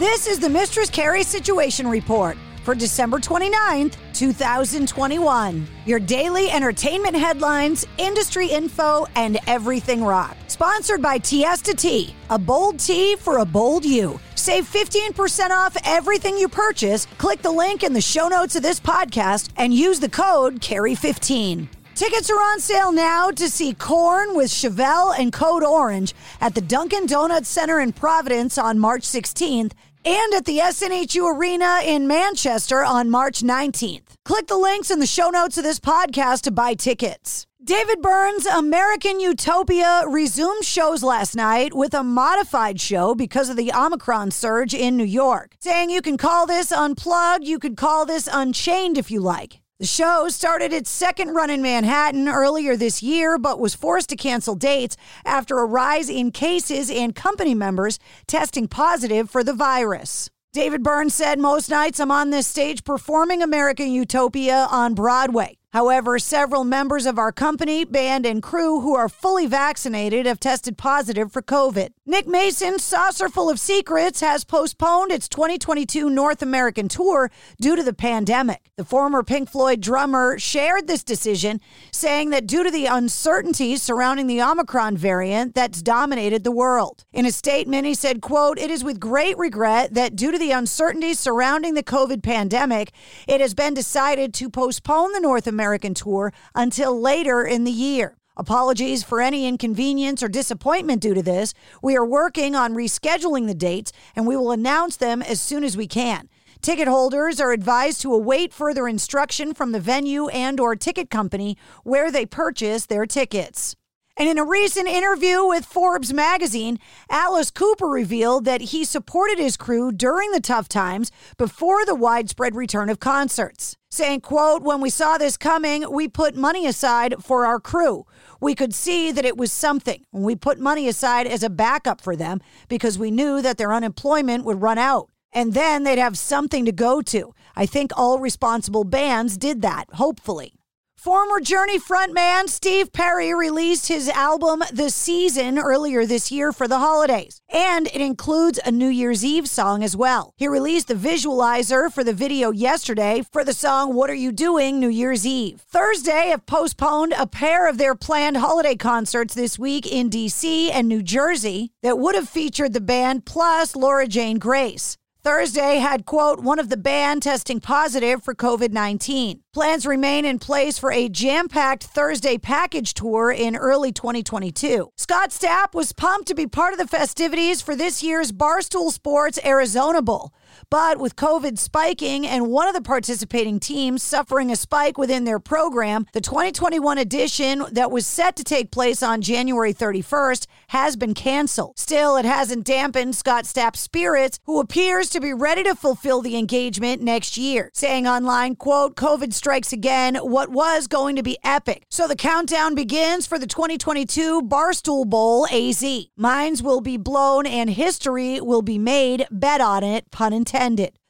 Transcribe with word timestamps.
This 0.00 0.26
is 0.26 0.38
the 0.38 0.48
Mistress 0.48 0.88
Carrie 0.88 1.22
Situation 1.22 1.86
Report 1.86 2.34
for 2.64 2.74
December 2.74 3.18
29th, 3.18 3.96
2021. 4.14 5.66
Your 5.84 6.00
daily 6.00 6.50
entertainment 6.50 7.14
headlines, 7.14 7.86
industry 7.98 8.46
info, 8.46 9.04
and 9.14 9.38
everything 9.46 10.02
rock. 10.02 10.38
Sponsored 10.46 11.02
by 11.02 11.18
Tiesta 11.18 11.76
Tea, 11.76 12.14
a 12.30 12.38
bold 12.38 12.78
tea 12.78 13.14
for 13.16 13.40
a 13.40 13.44
bold 13.44 13.84
you. 13.84 14.18
Save 14.36 14.64
15% 14.64 15.50
off 15.50 15.76
everything 15.84 16.38
you 16.38 16.48
purchase. 16.48 17.04
Click 17.18 17.42
the 17.42 17.52
link 17.52 17.82
in 17.82 17.92
the 17.92 18.00
show 18.00 18.28
notes 18.28 18.56
of 18.56 18.62
this 18.62 18.80
podcast 18.80 19.50
and 19.58 19.74
use 19.74 20.00
the 20.00 20.08
code 20.08 20.62
CARRIE15. 20.62 21.68
Tickets 21.94 22.30
are 22.30 22.40
on 22.40 22.60
sale 22.60 22.92
now 22.92 23.30
to 23.30 23.50
see 23.50 23.74
Korn 23.74 24.34
with 24.34 24.50
Chevelle 24.50 25.12
and 25.18 25.30
Code 25.30 25.62
Orange 25.62 26.14
at 26.40 26.54
the 26.54 26.62
Dunkin' 26.62 27.04
Donuts 27.04 27.50
Center 27.50 27.78
in 27.78 27.92
Providence 27.92 28.56
on 28.56 28.78
March 28.78 29.02
16th 29.02 29.72
and 30.04 30.34
at 30.34 30.44
the 30.44 30.58
SNHU 30.58 31.36
Arena 31.36 31.80
in 31.84 32.06
Manchester 32.06 32.84
on 32.84 33.10
March 33.10 33.40
19th. 33.40 34.14
Click 34.24 34.46
the 34.46 34.56
links 34.56 34.90
in 34.90 34.98
the 34.98 35.06
show 35.06 35.30
notes 35.30 35.58
of 35.58 35.64
this 35.64 35.80
podcast 35.80 36.42
to 36.42 36.50
buy 36.50 36.74
tickets. 36.74 37.46
David 37.62 38.00
Byrne's 38.00 38.46
American 38.46 39.20
Utopia 39.20 40.04
resumed 40.08 40.64
shows 40.64 41.02
last 41.02 41.36
night 41.36 41.74
with 41.74 41.92
a 41.92 42.02
modified 42.02 42.80
show 42.80 43.14
because 43.14 43.50
of 43.50 43.56
the 43.56 43.70
Omicron 43.72 44.30
surge 44.30 44.72
in 44.72 44.96
New 44.96 45.04
York, 45.04 45.56
saying 45.60 45.90
you 45.90 46.00
can 46.00 46.16
call 46.16 46.46
this 46.46 46.72
unplugged, 46.72 47.46
you 47.46 47.58
could 47.58 47.76
call 47.76 48.06
this 48.06 48.28
unchained 48.32 48.96
if 48.96 49.10
you 49.10 49.20
like. 49.20 49.59
The 49.80 49.86
show 49.86 50.28
started 50.28 50.74
its 50.74 50.90
second 50.90 51.32
run 51.32 51.48
in 51.48 51.62
Manhattan 51.62 52.28
earlier 52.28 52.76
this 52.76 53.02
year, 53.02 53.38
but 53.38 53.58
was 53.58 53.74
forced 53.74 54.10
to 54.10 54.16
cancel 54.16 54.54
dates 54.54 54.94
after 55.24 55.58
a 55.58 55.64
rise 55.64 56.10
in 56.10 56.32
cases 56.32 56.90
and 56.90 57.14
company 57.14 57.54
members 57.54 57.98
testing 58.26 58.68
positive 58.68 59.30
for 59.30 59.42
the 59.42 59.54
virus. 59.54 60.28
David 60.52 60.82
Byrne 60.82 61.08
said, 61.08 61.38
Most 61.38 61.70
nights 61.70 61.98
I'm 61.98 62.10
on 62.10 62.28
this 62.28 62.46
stage 62.46 62.84
performing 62.84 63.40
American 63.40 63.90
Utopia 63.90 64.68
on 64.70 64.92
Broadway. 64.92 65.59
However, 65.72 66.18
several 66.18 66.64
members 66.64 67.06
of 67.06 67.16
our 67.16 67.30
company, 67.30 67.84
band, 67.84 68.26
and 68.26 68.42
crew 68.42 68.80
who 68.80 68.96
are 68.96 69.08
fully 69.08 69.46
vaccinated 69.46 70.26
have 70.26 70.40
tested 70.40 70.76
positive 70.76 71.30
for 71.30 71.42
COVID. 71.42 71.90
Nick 72.04 72.26
Mason's 72.26 72.82
Saucerful 72.82 73.48
of 73.48 73.60
Secrets 73.60 74.20
has 74.20 74.42
postponed 74.42 75.12
its 75.12 75.28
2022 75.28 76.10
North 76.10 76.42
American 76.42 76.88
tour 76.88 77.30
due 77.60 77.76
to 77.76 77.84
the 77.84 77.92
pandemic. 77.92 78.72
The 78.76 78.84
former 78.84 79.22
Pink 79.22 79.48
Floyd 79.48 79.80
drummer 79.80 80.40
shared 80.40 80.88
this 80.88 81.04
decision, 81.04 81.60
saying 81.92 82.30
that 82.30 82.48
due 82.48 82.64
to 82.64 82.70
the 82.72 82.86
uncertainties 82.86 83.80
surrounding 83.80 84.26
the 84.26 84.42
Omicron 84.42 84.96
variant 84.96 85.54
that's 85.54 85.82
dominated 85.82 86.42
the 86.42 86.50
world. 86.50 87.04
In 87.12 87.26
a 87.26 87.30
statement, 87.30 87.86
he 87.86 87.94
said, 87.94 88.20
quote, 88.20 88.58
It 88.58 88.72
is 88.72 88.82
with 88.82 88.98
great 88.98 89.38
regret 89.38 89.94
that 89.94 90.16
due 90.16 90.32
to 90.32 90.38
the 90.38 90.50
uncertainties 90.50 91.20
surrounding 91.20 91.74
the 91.74 91.84
COVID 91.84 92.24
pandemic, 92.24 92.90
it 93.28 93.40
has 93.40 93.54
been 93.54 93.74
decided 93.74 94.34
to 94.34 94.50
postpone 94.50 95.12
the 95.12 95.20
North 95.20 95.46
American 95.46 95.59
tour 95.94 96.32
until 96.54 97.00
later 97.00 97.44
in 97.44 97.64
the 97.64 97.70
year. 97.70 98.16
Apologies 98.36 99.02
for 99.02 99.20
any 99.20 99.46
inconvenience 99.46 100.22
or 100.22 100.28
disappointment 100.28 101.02
due 101.02 101.14
to 101.14 101.22
this. 101.22 101.52
We 101.82 101.96
are 101.96 102.06
working 102.06 102.54
on 102.54 102.74
rescheduling 102.74 103.46
the 103.46 103.54
dates 103.54 103.92
and 104.16 104.26
we 104.26 104.36
will 104.36 104.50
announce 104.50 104.96
them 104.96 105.20
as 105.20 105.40
soon 105.40 105.62
as 105.62 105.76
we 105.76 105.86
can. 105.86 106.28
Ticket 106.62 106.88
holders 106.88 107.40
are 107.40 107.52
advised 107.52 108.02
to 108.02 108.12
await 108.12 108.52
further 108.52 108.86
instruction 108.86 109.54
from 109.54 109.72
the 109.72 109.80
venue 109.80 110.28
and 110.28 110.60
or 110.60 110.76
ticket 110.76 111.10
company 111.10 111.56
where 111.84 112.10
they 112.10 112.26
purchase 112.26 112.86
their 112.86 113.06
tickets. 113.06 113.76
And 114.20 114.28
in 114.28 114.36
a 114.36 114.44
recent 114.44 114.86
interview 114.86 115.46
with 115.46 115.64
Forbes 115.64 116.12
magazine, 116.12 116.78
Alice 117.08 117.50
Cooper 117.50 117.86
revealed 117.86 118.44
that 118.44 118.60
he 118.60 118.84
supported 118.84 119.38
his 119.38 119.56
crew 119.56 119.90
during 119.90 120.30
the 120.30 120.42
tough 120.42 120.68
times 120.68 121.10
before 121.38 121.86
the 121.86 121.94
widespread 121.94 122.54
return 122.54 122.90
of 122.90 123.00
concerts. 123.00 123.78
Saying, 123.90 124.20
quote, 124.20 124.62
when 124.62 124.82
we 124.82 124.90
saw 124.90 125.16
this 125.16 125.38
coming, 125.38 125.90
we 125.90 126.06
put 126.06 126.36
money 126.36 126.66
aside 126.66 127.14
for 127.22 127.46
our 127.46 127.58
crew. 127.58 128.04
We 128.42 128.54
could 128.54 128.74
see 128.74 129.10
that 129.10 129.24
it 129.24 129.38
was 129.38 129.52
something. 129.52 130.04
We 130.12 130.36
put 130.36 130.58
money 130.58 130.86
aside 130.86 131.26
as 131.26 131.42
a 131.42 131.48
backup 131.48 132.02
for 132.02 132.14
them 132.14 132.42
because 132.68 132.98
we 132.98 133.10
knew 133.10 133.40
that 133.40 133.56
their 133.56 133.72
unemployment 133.72 134.44
would 134.44 134.60
run 134.60 134.76
out. 134.76 135.08
And 135.32 135.54
then 135.54 135.84
they'd 135.84 135.96
have 135.96 136.18
something 136.18 136.66
to 136.66 136.72
go 136.72 137.00
to. 137.00 137.32
I 137.56 137.64
think 137.64 137.90
all 137.96 138.18
responsible 138.18 138.84
bands 138.84 139.38
did 139.38 139.62
that, 139.62 139.86
hopefully. 139.94 140.59
Former 141.00 141.40
Journey 141.40 141.78
frontman 141.78 142.50
Steve 142.50 142.92
Perry 142.92 143.34
released 143.34 143.88
his 143.88 144.10
album 144.10 144.62
The 144.70 144.90
Season 144.90 145.58
earlier 145.58 146.04
this 146.04 146.30
year 146.30 146.52
for 146.52 146.68
the 146.68 146.78
holidays, 146.78 147.40
and 147.48 147.86
it 147.86 148.02
includes 148.02 148.60
a 148.66 148.70
New 148.70 148.90
Year's 148.90 149.24
Eve 149.24 149.48
song 149.48 149.82
as 149.82 149.96
well. 149.96 150.34
He 150.36 150.46
released 150.46 150.88
the 150.88 150.94
visualizer 150.94 151.90
for 151.90 152.04
the 152.04 152.12
video 152.12 152.50
yesterday 152.50 153.22
for 153.32 153.44
the 153.44 153.54
song 153.54 153.94
What 153.94 154.10
Are 154.10 154.14
You 154.14 154.30
Doing 154.30 154.78
New 154.78 154.90
Year's 154.90 155.26
Eve. 155.26 155.62
Thursday 155.62 156.28
have 156.28 156.44
postponed 156.44 157.14
a 157.16 157.26
pair 157.26 157.66
of 157.66 157.78
their 157.78 157.94
planned 157.94 158.36
holiday 158.36 158.76
concerts 158.76 159.32
this 159.32 159.58
week 159.58 159.90
in 159.90 160.10
DC 160.10 160.70
and 160.70 160.86
New 160.86 161.02
Jersey 161.02 161.72
that 161.82 161.98
would 161.98 162.14
have 162.14 162.28
featured 162.28 162.74
the 162.74 162.80
band 162.82 163.24
plus 163.24 163.74
Laura 163.74 164.06
Jane 164.06 164.38
Grace. 164.38 164.98
Thursday 165.22 165.76
had, 165.76 166.06
quote, 166.06 166.40
one 166.40 166.58
of 166.58 166.70
the 166.70 166.78
band 166.78 167.22
testing 167.22 167.60
positive 167.60 168.22
for 168.22 168.34
COVID 168.34 168.72
19. 168.72 169.42
Plans 169.52 169.84
remain 169.84 170.24
in 170.24 170.38
place 170.38 170.78
for 170.78 170.90
a 170.92 171.10
jam 171.10 171.46
packed 171.46 171.84
Thursday 171.84 172.38
package 172.38 172.94
tour 172.94 173.30
in 173.30 173.54
early 173.54 173.92
2022. 173.92 174.90
Scott 174.96 175.30
Stapp 175.30 175.74
was 175.74 175.92
pumped 175.92 176.28
to 176.28 176.34
be 176.34 176.46
part 176.46 176.72
of 176.72 176.78
the 176.78 176.86
festivities 176.86 177.60
for 177.60 177.76
this 177.76 178.02
year's 178.02 178.32
Barstool 178.32 178.90
Sports 178.90 179.38
Arizona 179.44 180.00
Bowl. 180.00 180.32
But 180.70 180.98
with 180.98 181.16
COVID 181.16 181.58
spiking 181.58 182.26
and 182.26 182.48
one 182.48 182.68
of 182.68 182.74
the 182.74 182.82
participating 182.82 183.60
teams 183.60 184.02
suffering 184.02 184.50
a 184.50 184.56
spike 184.56 184.98
within 184.98 185.24
their 185.24 185.38
program, 185.38 186.06
the 186.12 186.20
2021 186.20 186.98
edition 186.98 187.64
that 187.72 187.90
was 187.90 188.06
set 188.06 188.36
to 188.36 188.44
take 188.44 188.70
place 188.70 189.02
on 189.02 189.22
January 189.22 189.72
31st 189.74 190.46
has 190.68 190.96
been 190.96 191.14
canceled. 191.14 191.78
Still, 191.78 192.16
it 192.16 192.24
hasn't 192.24 192.64
dampened 192.64 193.16
Scott 193.16 193.46
Stapp's 193.46 193.80
spirits, 193.80 194.38
who 194.44 194.60
appears 194.60 195.08
to 195.10 195.20
be 195.20 195.32
ready 195.32 195.62
to 195.64 195.74
fulfill 195.74 196.22
the 196.22 196.36
engagement 196.36 197.02
next 197.02 197.36
year, 197.36 197.70
saying 197.74 198.06
online, 198.06 198.56
quote, 198.56 198.96
COVID 198.96 199.32
strikes 199.32 199.72
again, 199.72 200.16
what 200.16 200.50
was 200.50 200.86
going 200.86 201.16
to 201.16 201.22
be 201.22 201.38
epic. 201.42 201.84
So 201.88 202.06
the 202.06 202.16
countdown 202.16 202.74
begins 202.74 203.26
for 203.26 203.38
the 203.38 203.46
2022 203.46 204.42
Barstool 204.42 205.08
Bowl 205.08 205.46
AZ. 205.50 205.84
Minds 206.16 206.62
will 206.62 206.80
be 206.80 206.96
blown 206.96 207.46
and 207.46 207.70
history 207.70 208.40
will 208.40 208.62
be 208.62 208.78
made. 208.78 209.26
Bet 209.30 209.60
on 209.60 209.82
it, 209.82 210.10
pun 210.10 210.32
intended. 210.32 210.39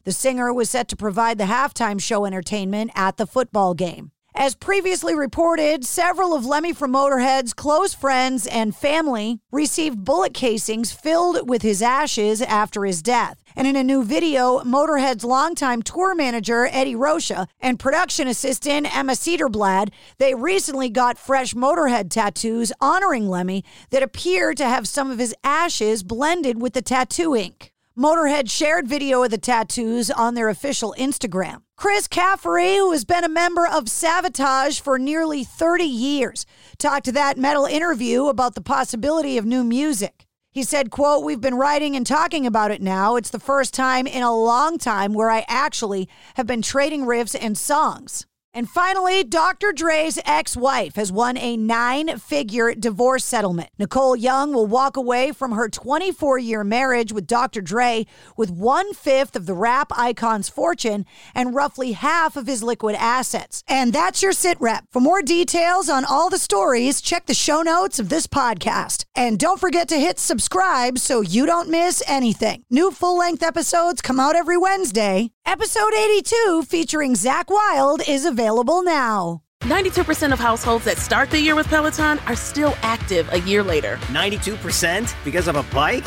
The 0.04 0.12
singer 0.12 0.52
was 0.52 0.70
set 0.70 0.88
to 0.88 0.96
provide 0.96 1.38
the 1.38 1.44
halftime 1.44 2.00
show 2.00 2.24
entertainment 2.24 2.91
at 2.94 3.16
the 3.16 3.26
football 3.26 3.74
game. 3.74 4.12
As 4.34 4.54
previously 4.54 5.14
reported, 5.14 5.84
several 5.84 6.34
of 6.34 6.46
Lemmy 6.46 6.72
from 6.72 6.93
Motorhead's 6.93 7.52
close 7.52 7.93
friends 7.93 8.46
and 8.46 8.75
family 8.75 9.40
received 9.50 10.05
bullet 10.05 10.32
casings 10.32 10.93
filled 10.93 11.49
with 11.49 11.62
his 11.62 11.82
ashes 11.82 12.40
after 12.40 12.84
his 12.84 13.02
death. 13.02 13.43
And 13.56 13.66
in 13.66 13.75
a 13.75 13.82
new 13.82 14.05
video, 14.05 14.60
Motorhead's 14.60 15.25
longtime 15.25 15.82
tour 15.82 16.14
manager, 16.14 16.69
Eddie 16.70 16.94
Rocha, 16.94 17.49
and 17.58 17.81
production 17.81 18.28
assistant, 18.28 18.96
Emma 18.96 19.12
Cedarblad, 19.12 19.90
they 20.19 20.34
recently 20.34 20.88
got 20.88 21.19
fresh 21.19 21.52
Motorhead 21.52 22.08
tattoos 22.08 22.72
honoring 22.81 23.28
Lemmy 23.28 23.64
that 23.90 24.02
appear 24.02 24.55
to 24.55 24.64
have 24.64 24.87
some 24.87 25.10
of 25.10 25.19
his 25.19 25.34
ashes 25.43 26.05
blended 26.05 26.62
with 26.62 26.72
the 26.72 26.82
tattoo 26.82 27.34
ink. 27.34 27.72
Motorhead 28.00 28.50
shared 28.50 28.88
video 28.88 29.23
of 29.25 29.31
the 29.31 29.37
tattoos 29.37 30.11
on 30.11 30.32
their 30.32 30.49
official 30.49 30.94
Instagram. 30.99 31.58
Chris 31.76 32.08
Caffery, 32.08 32.76
who 32.76 32.93
has 32.93 33.05
been 33.05 33.25
a 33.25 33.29
member 33.29 33.67
of 33.67 33.85
Savatage 33.85 34.81
for 34.81 34.99
nearly 34.99 35.44
30 35.44 35.85
years, 35.85 36.47
talked 36.79 37.05
to 37.05 37.12
that 37.12 37.37
metal 37.37 37.67
interview 37.67 38.29
about 38.29 38.55
the 38.55 38.62
possibility 38.62 39.37
of 39.37 39.44
new 39.44 39.62
music. 39.62 40.26
He 40.50 40.62
said, 40.62 40.91
quote, 40.91 41.26
we've 41.26 41.43
been 41.43 41.56
writing 41.56 41.94
and 41.94 42.06
talking 42.06 42.47
about 42.47 42.70
it 42.70 42.81
now. 42.81 43.17
It's 43.17 43.29
the 43.29 43.38
first 43.38 43.75
time 43.75 44.06
in 44.06 44.23
a 44.23 44.35
long 44.35 44.79
time 44.79 45.12
where 45.12 45.29
I 45.29 45.44
actually 45.46 46.08
have 46.37 46.46
been 46.46 46.62
trading 46.62 47.03
riffs 47.03 47.37
and 47.38 47.58
songs. 47.58 48.26
And 48.52 48.69
finally, 48.69 49.23
Dr. 49.23 49.73
Dre's 49.73 50.19
ex 50.25 50.56
wife 50.56 50.97
has 50.97 51.12
won 51.12 51.37
a 51.37 51.56
nine 51.56 52.19
figure 52.19 52.75
divorce 52.75 53.25
settlement. 53.25 53.70
Nicole 53.79 54.17
Young 54.17 54.52
will 54.52 54.67
walk 54.67 54.97
away 54.97 55.31
from 55.31 55.52
her 55.52 55.69
24 55.69 56.38
year 56.38 56.64
marriage 56.64 57.12
with 57.12 57.29
Dr. 57.29 57.61
Dre 57.61 58.06
with 58.37 58.50
one 58.50 58.93
fifth 58.93 59.37
of 59.37 59.47
the 59.47 59.55
rap 59.55 59.97
icon's 59.97 60.49
fortune 60.49 61.06
and 61.32 61.55
roughly 61.55 61.93
half 61.93 62.37
of 62.37 62.49
his 62.49 62.62
liquid 62.62 62.97
assets. 62.97 63.62
And 63.69 63.93
that's 63.93 64.20
your 64.20 64.32
sit 64.32 64.61
rep. 64.61 64.85
For 64.91 65.00
more 65.00 65.23
details 65.23 65.88
on 65.88 66.05
all 66.05 66.29
the 66.29 66.38
stories, 66.38 67.00
check 67.00 67.26
the 67.26 67.35
show 67.35 67.62
notes 67.62 68.00
of 68.00 68.08
this 68.08 68.26
podcast. 68.26 69.05
And 69.14 69.38
don't 69.38 69.61
forget 69.61 69.87
to 69.88 69.96
hit 69.96 70.19
subscribe 70.19 70.99
so 70.99 71.20
you 71.20 71.46
don't 71.46 71.69
miss 71.69 72.03
anything. 72.05 72.64
New 72.69 72.91
full 72.91 73.17
length 73.17 73.44
episodes 73.44 74.03
come 74.03 74.19
out 74.19 74.35
every 74.35 74.56
Wednesday. 74.56 75.31
Episode 75.46 75.92
82, 75.94 76.62
featuring 76.69 77.14
Zakk 77.14 77.46
Wylde, 77.48 78.06
is 78.08 78.25
available 78.25 78.82
now. 78.82 79.42
92% 79.62 80.32
of 80.32 80.38
households 80.38 80.84
that 80.84 80.96
start 80.96 81.31
the 81.31 81.40
year 81.40 81.54
with 81.54 81.66
Peloton 81.66 82.19
are 82.26 82.37
still 82.37 82.75
active 82.82 83.28
a 83.32 83.40
year 83.40 83.62
later. 83.62 83.96
92% 84.08 85.12
because 85.25 85.48
of 85.48 85.56
a 85.56 85.62
bike? 85.75 86.06